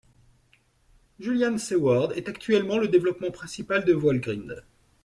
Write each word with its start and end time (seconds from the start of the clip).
Julian 1.19 1.59
Seward 1.59 2.13
est 2.13 2.27
actuellement 2.27 2.79
le 2.79 2.87
développeur 2.87 3.31
principal 3.31 3.85
de 3.85 3.93
Valgrind. 3.93 4.63